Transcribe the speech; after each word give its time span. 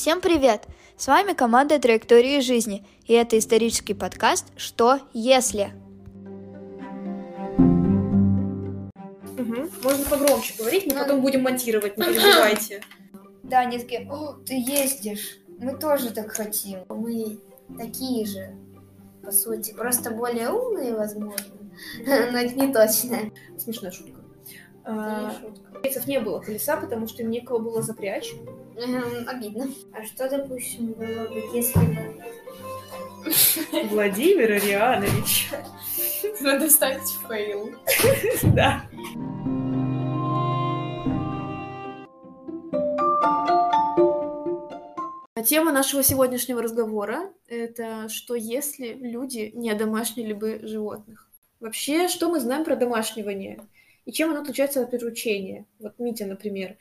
Всем 0.00 0.20
привет! 0.20 0.62
С 0.96 1.08
вами 1.08 1.32
команда 1.32 1.80
Траектории 1.80 2.38
жизни, 2.38 2.86
и 3.06 3.14
это 3.14 3.36
исторический 3.36 3.94
подкаст 3.94 4.46
«Что 4.56 5.00
если?». 5.12 5.72
Угу. 9.36 9.70
Можно 9.82 10.04
погромче 10.08 10.54
говорить, 10.56 10.86
мы 10.86 11.00
потом 11.00 11.20
будем 11.20 11.42
монтировать, 11.42 11.98
не 11.98 12.04
переживайте. 12.04 12.80
Да, 13.42 13.58
они 13.58 13.80
такие, 13.80 14.08
о, 14.08 14.34
ты 14.34 14.54
ездишь, 14.54 15.40
мы 15.58 15.76
тоже 15.76 16.12
так 16.12 16.30
хотим. 16.30 16.84
Мы 16.88 17.40
такие 17.76 18.24
же, 18.24 18.54
по 19.24 19.32
сути, 19.32 19.72
просто 19.72 20.12
более 20.12 20.50
умные, 20.50 20.94
возможно, 20.94 21.44
но 22.06 22.38
это 22.38 22.54
не 22.54 22.72
точно. 22.72 23.32
Смешная 23.58 23.90
шутка. 23.90 24.20
Это 24.84 24.92
А, 24.94 25.32
не 25.32 25.40
шутка. 25.40 25.72
Китайцев 25.78 26.06
не 26.06 26.20
было 26.20 26.38
колеса, 26.38 26.76
потому 26.76 27.08
что 27.08 27.24
им 27.24 27.30
некого 27.30 27.58
было 27.58 27.82
запрячь. 27.82 28.32
Эм, 28.78 29.28
Обидно. 29.28 29.68
А 29.92 30.04
что, 30.04 30.28
допустим, 30.30 30.92
было 30.92 31.26
бы, 31.26 31.42
если 31.52 31.80
бы... 31.80 32.22
Владимир 33.88 34.52
Арианович. 34.52 35.50
Надо 36.40 36.70
ставить 36.70 37.10
fail. 37.26 37.74
Да. 38.54 38.84
Тема 45.44 45.72
нашего 45.72 46.02
сегодняшнего 46.02 46.62
разговора— 46.62 47.32
это 47.48 48.08
что 48.08 48.34
если 48.34 48.92
люди 48.92 49.50
не 49.54 49.70
одомашнили 49.70 50.34
бы 50.34 50.60
животных? 50.62 51.28
Вообще, 51.58 52.06
что 52.08 52.28
мы 52.28 52.38
знаем 52.38 52.64
про 52.64 52.76
одомашнивание? 52.76 53.60
И 54.04 54.12
чем 54.12 54.30
оно 54.30 54.42
отличается 54.42 54.82
от 54.82 54.90
приручения? 54.90 55.64
Вот 55.78 55.98
Митя, 55.98 56.26
например, 56.26 56.76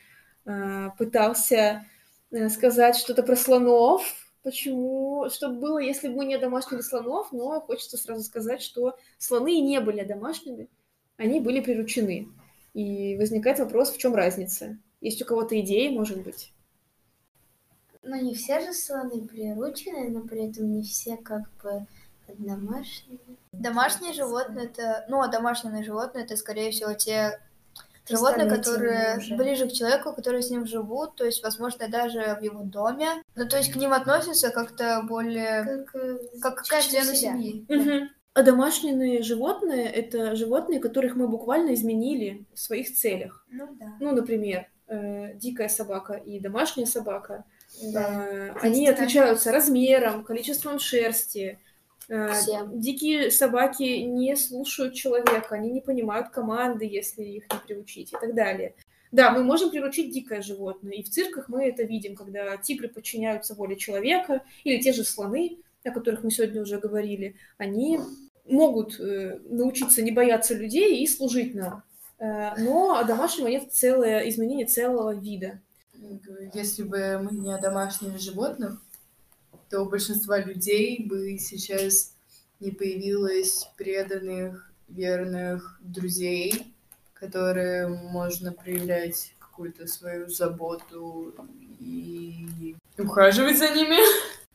пытался 0.98 1.86
э, 2.31 2.50
сказать 2.50 2.95
что-то 2.95 3.23
про 3.23 3.36
слонов. 3.36 4.03
Почему? 4.44 5.30
Что 5.30 5.50
было, 5.50 5.78
если 5.78 6.08
бы 6.08 6.16
мы 6.16 6.26
не 6.26 6.36
одомашнили 6.36 6.81
слонов? 6.81 7.31
Но 7.31 7.59
хочется 7.59 7.98
сразу 7.98 8.23
сказать, 8.23 8.62
что 8.62 8.98
слоны 9.18 9.56
и 9.56 9.62
не 9.62 9.81
были 9.81 10.00
одомашнены, 10.00 10.70
они 11.18 11.40
были 11.42 11.59
приручены. 11.59 12.30
И 12.73 13.18
возникает 13.18 13.59
вопрос, 13.59 13.92
в 13.92 13.98
чем 13.98 14.16
разница? 14.16 14.78
Есть 15.02 15.22
у 15.22 15.25
кого-то 15.25 15.59
идеи, 15.59 15.90
может 15.90 16.23
быть? 16.23 16.53
Ну, 18.03 18.16
не 18.22 18.34
все 18.34 18.62
же 18.62 18.72
слоны 18.72 19.28
приручены, 19.28 20.09
но 20.09 20.22
при 20.22 20.50
этом 20.50 20.72
не 20.72 20.84
все 20.84 21.18
как 21.18 21.52
бы 21.62 21.86
домашние. 22.38 23.20
Домашние 23.52 24.14
животные 24.14 24.68
это, 24.68 25.06
ну, 25.09 25.22
а 25.22 25.28
домашние 25.28 25.84
животные 25.84 26.23
это, 26.23 26.38
скорее 26.38 26.72
всего, 26.72 26.94
те 26.94 27.40
животные, 28.08 28.50
которые 28.50 29.17
уже. 29.17 29.36
ближе 29.36 29.67
к 29.67 29.73
человеку, 29.73 30.13
которые 30.13 30.41
с 30.41 30.50
ним 30.50 30.66
живут, 30.66 31.16
то 31.16 31.25
есть, 31.25 31.44
возможно, 31.44 31.88
даже 31.88 32.38
в 32.39 32.44
его 32.44 32.63
доме. 32.63 33.08
Ну, 33.36 33.47
то 33.47 33.58
есть 33.58 33.72
к 33.72 33.75
ним 33.75 33.94
относятся 33.94 34.50
как-то 34.50 35.03
более 35.08 35.86
Как, 35.86 35.95
э, 35.95 36.17
как 36.41 36.55
к 36.61 36.63
часть 36.63 36.89
члену 36.89 37.13
семьи. 37.13 37.66
Мгм. 37.69 38.09
А 38.33 38.44
домашние 38.44 39.23
животные— 39.23 39.89
это 39.91 40.35
животные, 40.35 40.80
которых 40.80 41.16
мы 41.16 41.28
буквально 41.28 41.73
изменили 41.73 42.45
в 42.53 42.59
своих 42.59 42.94
целях. 42.94 43.44
Ну 43.50 43.67
да. 43.80 43.95
Ну, 44.00 44.11
например, 44.11 44.67
э, 44.88 45.33
дикая 45.33 45.69
собака 45.69 46.13
и 46.13 46.39
домашняя 46.39 46.85
собака. 46.85 47.45
Да. 47.81 48.28
Э, 48.30 48.53
они 48.61 48.88
отличаются 48.88 49.52
размером, 49.52 50.23
количеством 50.23 50.78
шерсти. 50.80 51.59
Э, 52.09 52.33
Всем. 52.33 52.80
Дикие 52.80 53.31
собаки 53.31 53.83
не 53.83 54.36
слушают 54.36 54.94
человека, 54.94 55.55
они 55.55 55.72
не 55.72 55.81
понимают 55.81 56.30
команды, 56.30 56.86
если 56.86 57.23
их 57.23 57.44
не 57.52 57.59
приучить 57.66 58.13
и 58.13 58.16
так 58.19 58.33
далее. 58.33 58.75
Да, 59.11 59.31
мы 59.31 59.44
можем 59.44 59.69
приручить 59.69 60.13
дикое 60.13 60.41
животное, 60.41 60.94
и 60.94 61.03
в 61.03 61.09
цирках 61.09 61.47
мы 61.50 61.66
это 61.67 61.83
видим, 61.83 62.16
когда 62.16 62.58
тигры 62.58 62.89
подчиняются 62.89 63.55
воле 63.55 63.75
человека, 63.75 64.44
или 64.63 64.81
те 64.81 64.91
же 64.91 65.03
слоны, 65.03 65.58
о 65.83 65.91
которых 65.91 66.23
мы 66.23 66.31
сегодня 66.31 66.62
уже 66.62 66.78
говорили, 66.78 67.35
они 67.57 68.00
могут 68.46 69.00
э, 69.00 69.40
научиться 69.50 70.01
не 70.01 70.12
бояться 70.12 70.53
людей 70.53 71.01
и 71.03 71.07
служить 71.07 71.56
нам. 71.56 71.84
Э, 72.19 72.51
но 72.57 73.03
домашнего 73.03 73.47
нет 73.47 73.72
целое 73.72 74.28
изменение 74.29 74.66
целого 74.66 75.13
вида. 75.13 75.62
Если 76.53 76.84
бы 76.84 77.19
мы 77.19 77.31
не 77.38 77.57
домашние 77.57 78.17
животных, 78.17 78.81
то 79.69 79.81
у 79.81 79.89
большинства 79.89 80.39
людей 80.39 81.05
бы 81.07 81.38
сейчас 81.38 82.13
не 82.59 82.72
появилось 82.72 83.69
преданных, 83.78 84.72
верных 84.88 85.79
друзей, 85.81 86.73
которые 87.13 87.88
можно 87.88 88.51
проявлять 88.51 89.33
какую-то 89.39 89.88
свою 89.88 90.29
заботу 90.29 91.33
и 91.79 92.75
ухаживать 92.97 93.57
за 93.57 93.69
ними. 93.69 93.97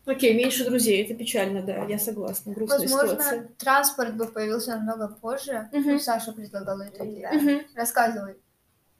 Окей, 0.04 0.34
меньше 0.34 0.64
друзей, 0.64 1.04
это 1.04 1.14
печально, 1.14 1.62
да, 1.62 1.84
я 1.84 1.98
согласна, 1.98 2.52
грустная 2.52 2.80
Возможно, 2.80 3.10
ситуация. 3.10 3.48
транспорт 3.56 4.16
бы 4.16 4.26
появился 4.26 4.76
намного 4.76 5.08
позже. 5.08 5.68
Ну, 5.72 5.98
Саша 6.00 6.32
предлагала 6.32 6.82
эту 6.82 7.04
идею. 7.06 7.28
Мгм. 7.32 7.66
Рассказывай. 7.76 8.36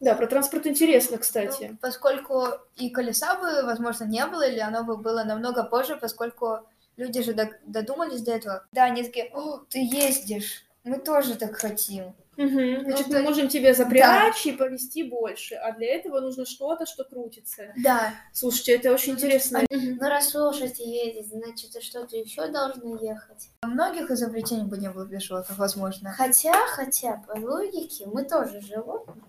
Да, 0.03 0.15
про 0.17 0.27
транспорт 0.27 0.67
интересно, 0.67 1.17
кстати. 1.17 1.69
Ну, 1.71 1.77
поскольку 1.81 2.47
и 2.77 2.91
колеса 2.91 3.37
бы, 3.37 3.63
возможно, 3.63 4.05
не 4.05 4.27
было, 4.27 4.43
или 4.47 4.59
оно 4.59 4.83
бы 4.85 4.97
было 4.97 5.23
намного 5.23 5.63
позже, 5.63 5.97
поскольку 5.97 6.59
люди 6.97 7.23
же 7.23 7.35
додумались 7.65 8.21
до 8.23 8.33
этого. 8.33 8.67
Да, 8.73 8.85
они 8.85 9.05
такие, 9.05 9.31
о, 9.33 9.59
ты 9.71 9.79
ездишь, 9.79 10.65
мы 10.85 10.99
тоже 10.99 11.37
так 11.37 11.57
хотим. 11.57 12.15
Мгм. 12.37 12.81
Значит, 12.85 13.09
Ну, 13.09 13.13
мы 13.13 13.19
то- 13.19 13.29
можем 13.29 13.49
тебя 13.49 13.75
запрячь 13.75 14.47
и 14.47 14.53
повести 14.53 15.03
больше, 15.05 15.55
а 15.55 15.71
для 15.73 15.95
этого 15.95 16.19
нужно 16.21 16.47
что-то, 16.47 16.87
что 16.87 17.05
крутится. 17.05 17.73
Да. 17.77 18.15
Слушайте, 18.33 18.73
это 18.77 18.91
очень 18.91 19.13
интересно. 19.13 19.61
Ну, 19.71 20.01
раз 20.09 20.35
лошадь 20.35 20.79
едет, 20.81 21.27
значит, 21.29 21.77
и 21.77 21.81
что-то 21.81 22.17
еще 22.17 22.49
должно 22.49 22.97
ехать. 22.97 23.51
Многих 23.63 24.11
изобретений 24.11 24.65
бы 24.65 24.79
не 24.79 24.89
было 24.91 25.05
без 25.05 25.23
животных, 25.23 25.59
возможно. 25.59 26.11
Хотя, 26.13 26.55
хотя, 26.69 27.23
по 27.29 27.39
логике, 27.39 28.07
мы 28.07 28.25
тоже 28.25 28.61
животные. 28.63 29.23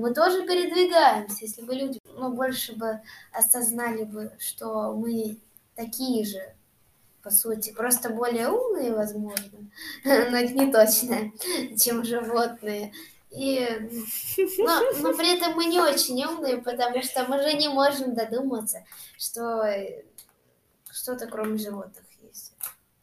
Мы 0.00 0.14
тоже 0.14 0.46
передвигаемся. 0.46 1.44
Если 1.44 1.62
бы 1.62 1.74
люди, 1.74 2.00
ну, 2.14 2.32
больше 2.32 2.74
бы 2.74 3.00
осознали 3.32 4.04
бы, 4.04 4.32
что 4.38 4.94
мы 4.94 5.38
такие 5.74 6.24
же, 6.24 6.40
по 7.22 7.30
сути, 7.30 7.72
просто 7.72 8.10
более 8.10 8.48
умные, 8.48 8.94
возможно, 8.94 9.58
но 10.04 10.10
это 10.10 10.52
не 10.54 10.72
точно, 10.72 11.32
чем 11.76 12.04
животные. 12.04 12.92
И, 13.30 13.60
но, 14.58 14.80
но 15.00 15.14
при 15.14 15.36
этом 15.36 15.54
мы 15.54 15.66
не 15.66 15.80
очень 15.80 16.24
умные, 16.24 16.58
потому 16.58 17.02
что 17.02 17.24
мы 17.28 17.40
же 17.42 17.52
не 17.52 17.68
можем 17.68 18.14
додуматься, 18.14 18.84
что 19.18 19.62
что-то 20.90 21.26
кроме 21.26 21.58
животных. 21.58 22.04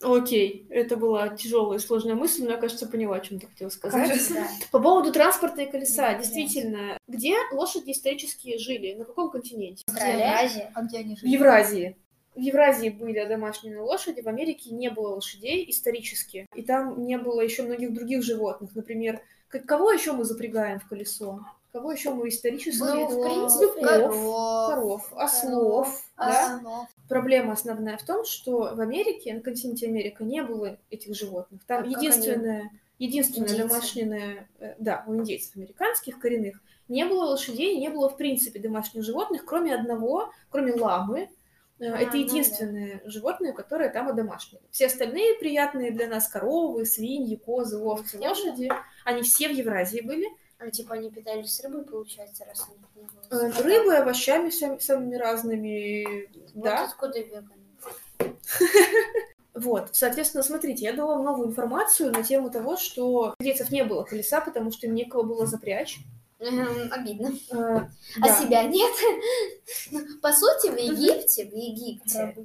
Окей, 0.01 0.67
это 0.69 0.95
была 0.95 1.29
тяжелая 1.29 1.79
и 1.79 1.81
сложная 1.81 2.13
мысль, 2.15 2.43
но 2.43 2.51
я, 2.51 2.57
кажется, 2.57 2.87
поняла, 2.87 3.15
о 3.17 3.19
чем 3.19 3.39
ты 3.39 3.47
хотела 3.47 3.69
сказать. 3.69 4.09
Кажется. 4.09 4.33
Да. 4.35 4.47
По 4.71 4.79
поводу 4.79 5.11
транспорта 5.11 5.63
и 5.63 5.71
колеса, 5.71 6.13
Да, 6.13 6.19
действительно, 6.19 6.97
где 7.07 7.35
лошади 7.51 7.91
исторически 7.91 8.57
жили? 8.57 8.93
На 8.93 9.05
каком 9.05 9.31
континенте? 9.31 9.83
Австралия. 9.87 10.71
А 10.75 10.81
где 10.83 10.99
они 10.99 11.15
В 11.15 11.19
жили? 11.19 11.31
Евразии. 11.31 11.97
В 12.35 12.39
Евразии 12.39 12.89
были 12.89 13.25
домашние 13.25 13.79
лошади, 13.79 14.21
в 14.21 14.27
Америке 14.27 14.69
не 14.69 14.91
было 14.91 15.15
лошадей 15.15 15.67
исторически. 15.71 16.45
И 16.53 16.61
там 16.61 17.01
не 17.01 17.17
было 17.17 17.41
еще 17.41 17.63
многих 17.63 17.93
других 17.93 18.21
животных. 18.21 18.75
Например, 18.75 19.19
кого 19.65 19.91
еще 19.91 20.11
мы 20.11 20.23
запрягаем 20.23 20.79
в 20.79 20.87
колесо? 20.87 21.39
Кого 21.77 21.91
еще 21.91 22.09
мы 22.11 22.29
исторически? 22.29 22.79
Ну, 22.79 23.05
в 23.05 23.23
принципе, 23.23 23.85
коров, 23.85 24.69
коров, 24.69 25.13
ослов. 25.13 26.03
А 26.15 26.29
да? 26.31 26.55
ослов. 26.55 26.87
Проблема 27.07 27.53
основная 27.53 27.97
в 27.97 28.03
том, 28.03 28.25
что 28.25 28.73
в 28.73 28.81
Америке, 28.81 29.31
на 29.35 29.41
континенте 29.41 29.85
Америка, 29.87 30.23
не 30.23 30.41
было 30.41 30.79
этих 30.89 31.15
животных. 31.15 31.61
Там 31.67 31.83
А 31.83 31.85
единственное, 31.85 32.71
единственное 32.97 33.49
Индейцы. 33.49 33.67
домашнее, 33.69 34.47
э, 34.59 34.73
да, 34.79 35.03
у 35.05 35.13
индейцев 35.13 35.55
американских 35.55 36.19
коренных, 36.19 36.59
не 36.87 37.05
было 37.05 37.25
лошадей, 37.25 37.77
не 37.77 37.89
было 37.89 38.09
в 38.09 38.17
принципе 38.17 38.59
домашних 38.59 39.03
животных, 39.03 39.45
кроме 39.45 39.75
одного, 39.75 40.31
кроме 40.49 40.73
ламы. 40.73 41.29
Э, 41.79 41.91
А, 41.93 42.01
Это 42.01 42.17
ну 42.17 42.23
единственное 42.23 43.01
животное, 43.05 43.53
которое 43.53 43.89
там 43.89 44.07
одомашнено. 44.07 44.63
Все 44.71 44.87
остальные 44.87 45.35
приятные 45.35 45.91
для 45.91 46.07
нас 46.07 46.27
коровы, 46.27 46.87
свиньи, 46.87 47.35
козы, 47.35 47.77
овцы, 47.77 48.17
Я 48.17 48.29
лошади, 48.29 48.67
они 49.05 49.21
все 49.21 49.47
в 49.47 49.51
Евразии 49.51 50.01
были. 50.01 50.25
А 50.59 50.71
типа 50.71 50.95
они 50.95 51.11
питались 51.11 51.59
рыбой, 51.63 51.83
получается, 51.83 52.43
раз 52.45 52.67
у 52.67 52.71
них 52.73 52.87
не 52.95 53.03
было. 53.37 53.47
Э. 53.47 53.61
Рыбы, 53.61 53.95
овощами 53.95 54.49
сам- 54.49 54.79
самыми 54.79 55.15
разными, 55.15 56.27
Вот 56.55 56.63
да. 56.63 56.85
откуда 56.85 57.19
веганы. 57.19 57.49
Вот, 59.53 59.89
соответственно, 59.93 60.43
смотрите, 60.43 60.83
я 60.83 60.93
дала 60.93 61.17
новую 61.17 61.47
информацию 61.49 62.11
на 62.11 62.21
тему 62.21 62.51
того, 62.51 62.77
что 62.77 63.33
индейцев 63.39 63.71
не 63.71 63.83
было 63.83 64.03
колеса, 64.03 64.39
потому 64.39 64.71
что 64.71 64.85
им 64.85 64.93
некого 64.93 65.23
было 65.23 65.47
запрячь. 65.47 65.97
Эм, 66.37 66.89
Обидно. 66.91 67.31
Э, 67.51 67.55
А 67.55 67.89
да. 68.21 68.39
себя 68.39 68.61
нет. 68.63 68.95
Ну, 69.91 69.99
По 70.21 70.31
сути, 70.31 70.67
в 70.69 70.77
Египте, 70.77 71.45
в 71.45 71.55
Египте, 71.55 72.35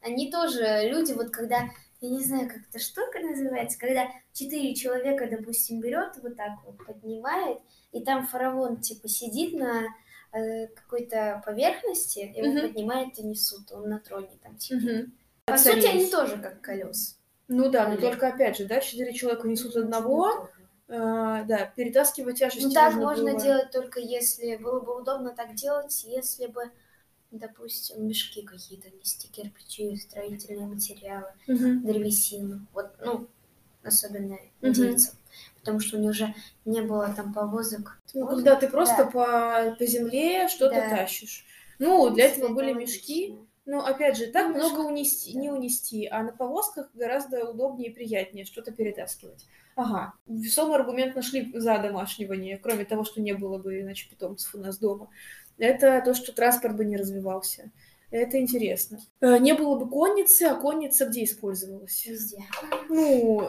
они 0.00 0.30
тоже 0.32 0.88
люди, 0.88 1.12
вот 1.12 1.30
когда, 1.30 1.70
я 2.00 2.10
не 2.10 2.24
знаю, 2.24 2.48
как 2.48 2.58
эта 2.68 2.78
штука 2.78 3.18
называется, 3.20 3.78
когда 3.78 4.08
четыре 4.32 4.74
человека, 4.74 5.28
допустим, 5.30 5.80
берет 5.80 6.16
вот 6.22 6.36
так 6.36 6.52
вот, 6.64 6.84
поднимает, 6.86 7.58
и 7.92 8.02
там 8.02 8.26
фараон, 8.26 8.80
типа, 8.80 9.08
сидит 9.08 9.54
на 9.58 9.84
э, 10.32 10.68
какой-то 10.68 11.42
поверхности, 11.44 12.32
его 12.36 12.52
Мгм. 12.52 12.60
поднимают 12.68 13.18
и 13.18 13.22
несут, 13.24 13.72
он 13.72 13.88
на 13.88 13.98
троне 13.98 14.30
там 14.42 14.56
типа. 14.56 14.80
Мгм. 14.80 15.12
По 15.46 15.56
сути, 15.58 15.70
они 15.70 15.80
Отцарились. 15.86 16.10
тоже 16.10 16.36
как 16.38 16.60
колеса. 16.60 17.16
Ну 17.48 17.68
да, 17.68 17.88
но 17.88 17.94
Или- 17.94 18.00
только 18.00 18.28
опять 18.28 18.56
же, 18.56 18.66
да, 18.66 18.78
четыре 18.80 19.12
человека 19.12 19.48
несут 19.48 19.74
одного, 19.74 20.48
а, 20.88 21.42
да, 21.42 21.66
перетаскивать 21.74 22.38
тяжесть 22.38 22.64
Ну 22.64 22.72
так 22.72 22.94
нужно 22.94 23.08
можно 23.08 23.32
было. 23.32 23.40
делать 23.42 23.70
только 23.72 23.98
если 23.98 24.54
было 24.56 24.78
бы 24.78 25.00
удобно 25.00 25.34
так 25.34 25.54
делать, 25.56 26.04
если 26.04 26.46
бы, 26.46 26.70
допустим, 27.30 28.06
мешки 28.06 28.42
какие-то 28.42 28.88
нести, 28.90 29.28
кирпичи, 29.28 29.96
строительные 29.96 30.66
материалы, 30.66 31.28
Мгм. 31.46 31.82
древесину. 31.84 32.66
Вот, 32.72 32.92
ну, 33.04 33.28
особенно 33.82 34.38
индейцам. 34.60 35.14
Потому 35.58 35.80
что 35.80 35.96
у 35.96 36.00
них 36.00 36.10
уже 36.10 36.34
не 36.64 36.80
было 36.82 37.12
там 37.14 37.32
повозок. 37.32 38.00
Ну, 38.14 38.26
когда 38.26 38.56
ты 38.56 38.68
просто 38.68 39.04
Да. 39.04 39.10
по, 39.10 39.76
по 39.78 39.86
земле 39.86 40.48
что-то 40.48 40.74
Да. 40.76 40.90
тащишь. 40.90 41.44
Ну, 41.78 42.10
для 42.10 42.26
этого 42.26 42.46
Это 42.46 42.54
были 42.54 42.72
мешки. 42.72 43.36
Ну, 43.66 43.78
опять 43.80 44.16
же, 44.16 44.26
так 44.26 44.48
Ну, 44.48 44.54
много 44.56 44.78
мешок, 44.78 44.86
унести, 44.90 45.32
да. 45.34 45.38
не 45.40 45.50
унести, 45.50 46.06
а 46.06 46.22
на 46.22 46.32
повозках 46.32 46.90
гораздо 46.94 47.48
удобнее 47.48 47.90
и 47.90 47.94
приятнее 47.94 48.44
что-то 48.44 48.72
перетаскивать. 48.72 49.46
Ага, 49.76 50.14
весомый 50.26 50.76
аргумент 50.76 51.14
нашли 51.14 51.52
за 51.54 51.78
домашнивание, 51.78 52.58
кроме 52.58 52.84
того, 52.84 53.04
что 53.04 53.20
не 53.20 53.32
было 53.32 53.58
бы 53.58 53.80
иначе 53.80 54.08
питомцев 54.10 54.54
у 54.54 54.58
нас 54.58 54.78
дома. 54.78 55.08
Это 55.60 56.02
то, 56.04 56.14
что 56.14 56.32
транспорт 56.32 56.76
бы 56.76 56.84
не 56.84 56.96
развивался. 56.96 57.70
Это 58.10 58.40
интересно. 58.40 58.98
Э, 59.20 59.38
Не 59.38 59.52
было 59.54 59.76
бы 59.78 59.88
конницы, 59.88 60.42
а 60.44 60.54
конница 60.56 61.06
где 61.06 61.22
использовалась? 61.22 62.04
Везде. 62.06 62.38
Ну, 62.88 63.46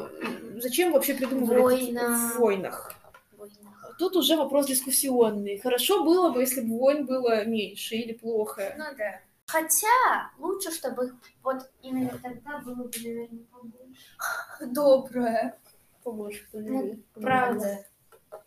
зачем 0.59 0.91
вообще 0.91 1.15
придумывали 1.15 1.75
такие- 1.77 1.93
Война. 1.99 2.31
в 2.35 2.37
войнах? 2.39 2.93
Война. 3.35 3.55
Тут 3.97 4.15
уже 4.15 4.35
вопрос 4.37 4.67
дискуссионный. 4.67 5.57
Хорошо 5.57 6.03
было 6.03 6.31
бы, 6.31 6.41
если 6.41 6.61
бы 6.61 6.77
войн 6.77 7.05
было 7.07 7.43
меньше 7.45 7.95
или 7.95 8.13
плохо. 8.13 8.75
Ну 8.77 8.83
да. 8.97 9.19
Хотя 9.47 10.31
лучше, 10.37 10.71
чтобы 10.71 11.07
их 11.07 11.15
вот 11.43 11.69
именно 11.81 12.17
тогда 12.21 12.59
было 12.59 12.83
бы, 12.83 12.91
наверное, 13.03 13.45
побольше. 13.51 14.71
Доброе. 14.73 15.57
Побольше. 16.03 16.45
Ну, 16.53 16.99
Правда. 17.15 17.85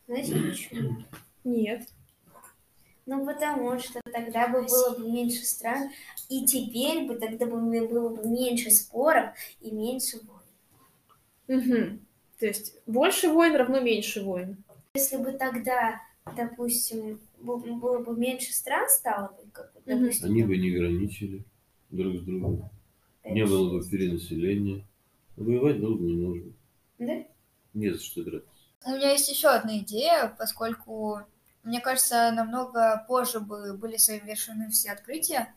Знаете 0.06 0.34
почему? 0.36 0.96
Нет. 1.44 1.82
Ну, 3.06 3.26
потому 3.26 3.78
что 3.78 4.00
тогда 4.10 4.48
бы 4.48 4.62
было 4.62 4.96
бы 4.96 5.10
меньше 5.10 5.44
стран, 5.44 5.90
и 6.28 6.46
теперь 6.46 7.06
бы 7.06 7.16
тогда 7.16 7.44
бы 7.46 7.60
было 7.86 8.08
бы 8.08 8.28
меньше 8.28 8.70
споров 8.70 9.34
и 9.60 9.70
меньше 9.70 10.20
войн. 10.22 11.60
Мгм. 11.60 12.06
То 12.38 12.46
есть 12.46 12.74
больше 12.86 13.28
войн 13.28 13.54
равно 13.56 13.80
меньше 13.80 14.22
войн. 14.22 14.56
Если 14.94 15.16
бы 15.18 15.32
тогда, 15.32 16.00
допустим, 16.36 17.20
было 17.40 17.98
бы 17.98 18.16
меньше 18.16 18.52
стран 18.52 18.88
стало 18.88 19.28
бы, 19.28 19.50
как 19.52 19.72
допустим, 19.84 20.26
Они 20.26 20.42
бы 20.42 20.56
не 20.56 20.70
граничили 20.70 21.44
друг 21.90 22.16
с 22.16 22.20
другом. 22.20 22.70
Не 23.24 23.40
пять, 23.40 23.50
было 23.50 23.78
бы 23.78 23.88
перенаселения. 23.88 24.84
Воевать 25.36 25.80
долго 25.80 26.04
не 26.04 26.14
нужно. 26.14 26.52
Да? 26.98 27.24
Не 27.74 27.90
за 27.90 28.00
что 28.00 28.22
драться. 28.22 28.48
У 28.86 28.90
меня 28.90 29.12
есть 29.12 29.28
еще 29.28 29.48
одна 29.48 29.78
идея, 29.78 30.34
поскольку, 30.38 31.20
мне 31.64 31.80
кажется, 31.80 32.30
намного 32.30 33.04
позже 33.08 33.40
бы 33.40 33.74
были 33.74 33.96
совершены 33.96 34.68
все 34.70 34.92
открытия. 34.92 35.54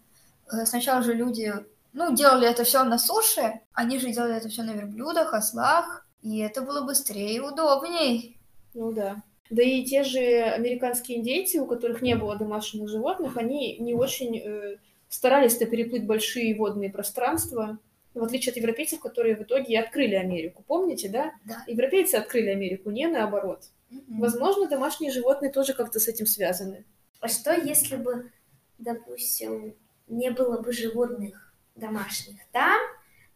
Э, 0.51 0.65
Сначала 0.65 1.03
же 1.03 1.13
люди, 1.13 1.53
ну, 1.93 2.15
делали 2.15 2.47
это 2.47 2.63
все 2.63 2.83
на 2.83 2.97
суше, 2.97 3.61
они 3.73 3.99
же 3.99 4.11
делали 4.11 4.35
это 4.35 4.49
все 4.49 4.63
на 4.63 4.71
верблюдах, 4.71 5.33
ослах, 5.33 6.07
и 6.21 6.39
это 6.39 6.61
было 6.61 6.81
быстрее 6.85 7.35
и 7.35 7.39
удобней. 7.39 8.39
Ну 8.73 8.91
да. 8.91 9.21
Да 9.49 9.63
и 9.63 9.83
те 9.83 10.03
же 10.03 10.19
американские 10.19 11.19
индейцы, 11.19 11.59
у 11.59 11.65
которых 11.65 12.01
не 12.01 12.15
было 12.15 12.35
домашних 12.35 12.89
животных, 12.89 13.37
они 13.37 13.77
не 13.77 13.93
очень 13.93 14.37
э, 14.37 14.77
старались-то 15.09 15.65
переплыть 15.65 16.05
большие 16.05 16.55
водные 16.55 16.89
пространства, 16.89 17.79
в 18.13 18.23
отличие 18.23 18.51
от 18.51 18.57
европейцев, 18.57 18.99
которые 18.99 19.35
в 19.35 19.43
итоге 19.43 19.79
открыли 19.79 20.15
Америку. 20.15 20.63
Помните, 20.67 21.09
да? 21.09 21.31
Да. 21.45 21.63
Европейцы 21.67 22.15
открыли 22.15 22.49
Америку, 22.49 22.91
не 22.91 23.07
наоборот. 23.07 23.63
Мгм. 23.89 24.19
Возможно, 24.19 24.67
домашние 24.67 25.11
животные 25.11 25.51
тоже 25.51 25.73
как-то 25.73 25.99
с 25.99 26.07
этим 26.07 26.25
связаны. 26.25 26.85
А 27.19 27.27
что, 27.27 27.53
если 27.53 27.95
бы, 27.95 28.31
допустим, 28.77 29.75
не 30.07 30.29
было 30.31 30.61
бы 30.61 30.71
животных 30.73 31.53
домашних 31.75 32.37
там, 32.51 32.79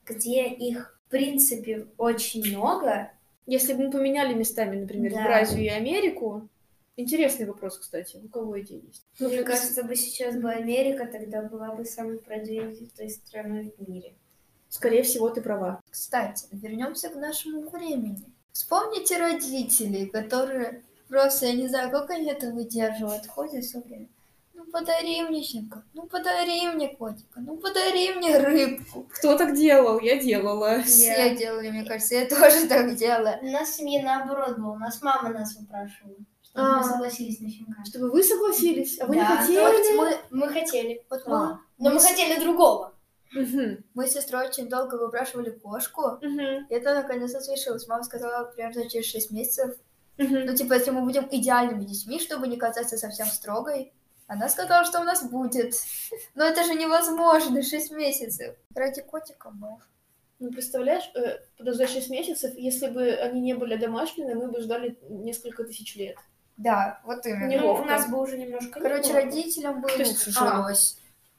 где 0.05 0.47
их, 0.47 0.99
в 1.07 1.11
принципе, 1.11 1.87
очень 1.97 2.45
много, 2.55 3.11
Если 3.47 3.73
бы 3.73 3.85
мы 3.85 3.91
поменяли 3.91 4.33
местами, 4.35 4.79
например, 4.79 5.11
Да. 5.13 5.21
Евразию 5.23 5.63
и 5.65 5.67
Америку, 5.67 6.47
интересный 6.95 7.47
вопрос, 7.47 7.79
кстати, 7.79 8.17
у 8.23 8.29
кого 8.29 8.59
идея 8.61 8.79
есть? 8.81 9.05
Ну, 9.19 9.27
мне 9.27 9.37
мне 9.37 9.45
кажется, 9.45 9.83
бы 9.83 9.95
сейчас 9.95 10.35
бы 10.35 10.51
Америка 10.51 11.05
тогда 11.11 11.41
была 11.41 11.73
бы 11.73 11.83
самой 11.83 12.19
продвинутой 12.19 13.09
страной 13.09 13.73
в 13.77 13.89
мире. 13.89 14.13
скорее 14.69 15.03
всего, 15.03 15.29
ты 15.29 15.41
права. 15.41 15.81
Кстати, 15.89 16.47
вернемся 16.51 17.09
к 17.09 17.15
нашему 17.15 17.67
времени. 17.69 18.31
Вспомните 18.53 19.17
родителей, 19.17 20.07
которые 20.07 20.83
просто, 21.07 21.45
я 21.47 21.53
не 21.53 21.67
знаю, 21.67 21.91
как 21.91 22.09
они 22.09 22.29
это 22.31 22.51
выдерживают, 22.51 23.25
ходят 23.27 23.63
все 23.63 23.79
время. 23.79 24.07
Ну 24.53 24.65
подари 24.65 25.21
мне 25.23 25.41
щенка, 25.43 25.83
ну 25.93 26.03
подари 26.03 26.67
мне 26.69 26.89
котика, 26.89 27.39
ну 27.39 27.57
подари 27.57 28.13
мне 28.13 28.37
рыбку. 28.37 29.07
Кто 29.13 29.37
так 29.37 29.55
делал? 29.55 29.99
Я 29.99 30.19
делала. 30.21 30.81
Все 30.83 31.35
делали, 31.35 31.71
мне 31.71 31.83
кажется, 31.85 32.15
я 32.15 32.25
тоже 32.27 32.67
так 32.69 32.95
делала. 32.95 33.39
У 33.41 33.45
нас 33.47 33.69
в 33.69 33.75
семье 33.77 34.03
наоборот 34.03 34.57
было. 34.59 34.71
У 34.73 34.77
нас 34.77 35.01
мама 35.01 35.29
нас 35.29 35.55
упрашивала, 35.55 36.15
чтобы 36.43 36.67
А. 36.67 36.77
мы 36.77 36.83
согласились 36.83 37.39
на 37.39 37.49
щенка. 37.49 37.83
Чтобы 37.85 38.11
вы 38.11 38.21
согласились, 38.23 38.99
а 38.99 39.05
вы 39.07 39.15
не 39.15 39.21
Да, 39.21 39.37
хотели? 39.37 39.97
вот 39.97 40.21
мы, 40.31 40.39
Мы 40.41 40.47
хотели. 40.49 41.05
вот 41.09 41.21
А. 41.25 41.29
мы, 41.29 41.59
Но 41.79 41.89
мы 41.95 41.99
хотели 41.99 42.39
другого. 42.39 42.90
Мгм. 43.33 43.83
мы 43.93 44.07
с 44.07 44.11
сестрой 44.13 44.47
очень 44.47 44.67
долго 44.69 44.95
выпрашивали 44.95 45.51
кошку. 45.51 46.17
Мгм. 46.21 46.65
И 46.69 46.73
это 46.73 46.93
наконец-то 46.95 47.39
свершилось. 47.41 47.87
Мама 47.87 48.03
сказала 48.03 48.45
примерно 48.45 48.89
через 48.89 49.05
6 49.07 49.31
месяцев. 49.31 49.75
Мгм. 50.17 50.45
Ну, 50.45 50.55
типа, 50.55 50.73
если 50.73 50.91
мы 50.91 51.01
будем 51.01 51.27
идеальными 51.31 51.85
детьми, 51.85 52.19
чтобы 52.19 52.47
не 52.47 52.57
казаться 52.57 52.97
совсем 52.97 53.27
строгой, 53.27 53.93
она 54.27 54.49
сказала, 54.49 54.85
что 54.85 54.99
у 55.01 55.03
нас 55.03 55.23
будет. 55.23 55.73
Но 56.35 56.43
это 56.45 56.63
же 56.63 56.73
невозможно, 56.75 57.63
6 57.63 57.91
месяцев. 57.91 58.55
Ради 58.75 59.01
котика 59.01 59.49
можно. 59.49 59.85
Ну, 60.39 60.51
представляешь, 60.51 61.09
э, 61.15 61.37
подождать 61.57 61.89
6 61.89 62.09
месяцев, 62.09 62.53
если 62.55 62.87
бы 62.87 63.11
они 63.11 63.41
не 63.41 63.53
были 63.53 63.75
домашними, 63.75 64.33
мы 64.33 64.47
бы 64.51 64.59
ждали 64.61 64.97
несколько 65.09 65.63
тысяч 65.63 65.95
лет. 65.95 66.17
Да, 66.57 66.99
вот 67.05 67.25
именно. 67.25 67.47
Неловко. 67.47 67.81
Ну, 67.83 67.87
у 67.87 67.89
нас 67.89 68.09
бы 68.09 68.19
уже 68.21 68.37
немножко 68.37 68.79
не 68.79 68.83
Короче, 68.83 69.13
было. 69.13 69.21
родителям 69.21 69.81
бы 69.81 69.87
То 69.87 69.97
есть- 69.99 70.27
а. 70.37 70.73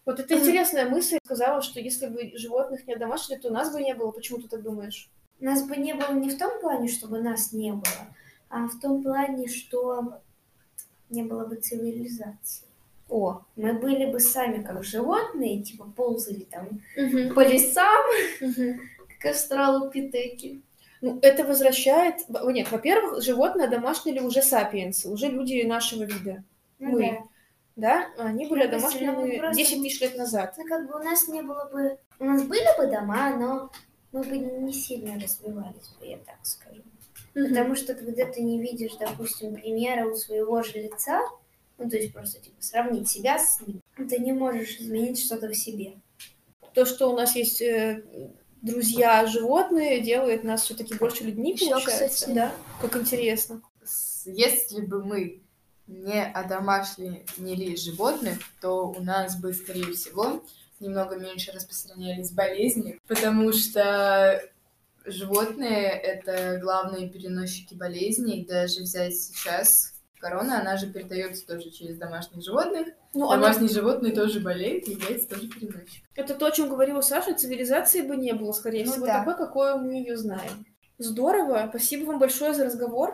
Вот 0.05 0.19
это 0.19 0.35
интересная 0.39 0.89
мысль. 0.89 1.19
Сказала, 1.25 1.63
что 1.63 1.81
если 1.81 2.07
бы 2.09 2.33
животных 2.35 2.87
не 2.87 2.97
домашнили, 2.97 3.39
то 3.39 3.51
нас 3.51 3.73
бы 3.73 3.81
не 3.83 3.95
было. 3.95 4.11
Почему 4.11 4.39
ты 4.41 4.49
так 4.49 4.63
думаешь? 4.63 5.09
Нас 5.41 5.63
бы 5.63 5.77
не 5.77 5.95
было 5.95 6.13
не 6.13 6.31
в 6.31 6.39
том 6.39 6.61
плане, 6.61 6.89
чтобы 6.89 7.21
нас 7.21 7.53
не 7.53 7.73
было, 7.73 8.07
а 8.49 8.67
в 8.69 8.79
том 8.81 9.03
плане, 9.03 9.49
что 9.49 10.21
не 11.11 11.23
было 11.23 11.45
бы 11.45 11.57
цивилизации. 11.57 12.65
О. 13.09 13.43
Мы 13.57 13.75
были 13.75 14.07
бы 14.11 14.21
сами 14.21 14.63
как 14.63 14.83
животные, 14.85 15.63
типа 15.63 15.85
ползали 15.97 16.47
там 16.51 16.81
Мгм. 16.97 17.35
по 17.35 17.41
лесам, 17.47 18.03
Мгм. 18.41 18.81
как 19.21 19.33
австралопитеки. 19.33 20.63
Ну, 21.01 21.19
это 21.21 21.45
возвращает... 21.45 22.21
во- 22.29 22.51
Нет, 22.53 22.71
во-первых, 22.71 23.23
животные 23.23 23.69
домашнили 23.69 24.21
уже 24.21 24.41
сапиенсы, 24.43 25.09
уже 25.09 25.27
люди 25.29 25.63
нашего 25.65 26.05
вида. 26.05 26.43
Ну 26.79 26.93
Мы. 26.93 27.01
да. 27.11 27.19
Да? 27.77 28.09
Они 28.19 28.47
были 28.47 28.67
Ну, 28.67 28.73
есть, 28.73 28.85
ну, 28.85 29.07
домашними 29.07 29.39
просто- 29.39 29.57
10 29.57 29.83
тысяч 29.83 30.01
лет 30.01 30.17
назад. 30.17 30.55
Ну, 30.59 30.65
как 30.67 30.87
бы 30.87 30.95
у 31.01 31.03
нас 31.03 31.27
не 31.29 31.43
было 31.43 31.69
бы... 31.73 31.99
У 32.19 32.25
нас 32.25 32.43
были 32.43 32.67
бы 32.79 32.87
дома, 32.87 33.37
но 33.37 33.71
мы 34.13 34.23
бы 34.23 34.37
не 34.37 34.73
сильно 34.73 35.15
развивались 35.15 35.89
бы, 35.99 36.07
я 36.07 36.19
так 36.19 36.37
скажу. 36.43 36.83
Потому 37.35 37.75
что 37.75 37.95
когда 37.95 38.27
ты 38.27 38.43
не 38.43 38.61
видишь, 38.61 38.93
допустим, 39.01 39.55
примера 39.55 40.07
у 40.07 40.15
своего 40.15 40.63
же 40.63 40.73
лица, 40.83 41.23
ну, 41.79 41.89
то 41.89 41.97
есть 41.97 42.13
просто, 42.13 42.41
типа, 42.41 42.57
сравнить 42.61 43.09
себя 43.09 43.39
с 43.39 43.61
ним, 43.67 43.81
ты 43.97 44.19
не 44.19 44.33
можешь 44.33 44.79
изменить 44.79 45.19
что-то 45.25 45.49
в 45.49 45.55
себе. 45.55 45.95
То, 46.75 46.85
что 46.85 47.11
у 47.11 47.17
нас 47.17 47.35
есть 47.35 47.63
э, 47.63 48.03
друзья 48.61 49.25
животные, 49.27 50.01
делает 50.01 50.45
нас 50.45 50.63
все-таки 50.65 50.95
больше 50.95 51.25
людьми, 51.25 51.53
Ещё, 51.53 51.71
получается. 51.71 52.09
кстати. 52.09 52.35
Да? 52.35 52.53
Как 52.83 52.97
интересно. 52.97 53.63
Если 54.27 54.83
бы 54.83 55.03
мы 55.03 55.42
не 55.87 56.25
одомашнили 56.25 57.77
животных, 57.77 58.39
то 58.61 58.89
у 58.89 59.01
нас 59.03 59.37
бы, 59.41 59.53
скорее 59.53 59.93
всего, 59.93 60.43
немного 60.81 61.17
меньше 61.17 61.53
распространялись 61.53 62.31
болезни, 62.33 62.99
потому 63.07 63.53
что 63.53 64.43
животные— 65.05 65.89
это 65.91 66.59
главные 66.61 67.09
переносчики 67.09 67.75
болезней. 67.75 68.45
Даже 68.49 68.83
взять 68.83 69.17
сейчас 69.17 69.93
корона, 70.21 70.61
она 70.61 70.77
же 70.77 70.87
передается 70.93 71.45
тоже 71.47 71.71
через 71.71 71.99
домашних 71.99 72.45
животных. 72.45 72.89
Ну, 73.13 73.29
она- 73.31 73.43
Домашние 73.49 73.71
животные 73.71 74.15
тоже 74.15 74.39
болеют 74.41 74.87
и 74.89 74.93
являются 74.93 75.29
тоже 75.29 75.49
переносчиками. 75.49 76.05
Это 76.15 76.35
то, 76.35 76.47
о 76.47 76.51
чем 76.53 76.69
говорила 76.69 77.01
Саша, 77.01 77.35
цивилизации 77.35 78.03
бы 78.03 78.17
не 78.17 78.33
было, 78.33 78.53
скорее 78.53 78.85
Ну 78.87 78.93
всего, 78.93 79.07
да. 79.07 79.19
такой, 79.25 79.37
какой 79.37 79.79
мы 79.81 79.95
ее 79.95 80.17
знаем. 80.17 80.65
Здорово, 80.99 81.67
спасибо 81.71 82.07
вам 82.07 82.19
большое 82.21 82.55
за 82.55 82.65
разговор. 82.65 83.13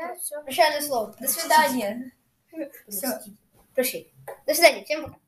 Да, 0.00 0.14
все. 0.16 0.42
Прощальное 0.42 0.80
слово. 0.80 1.14
До 1.20 1.28
свидания. 1.28 2.12
Всё. 2.88 3.08
Прощай. 3.74 4.12
До 4.46 4.54
свидания, 4.54 4.84
всем 4.84 5.04
пока. 5.04 5.18